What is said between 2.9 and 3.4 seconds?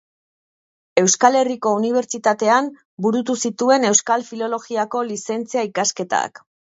burutu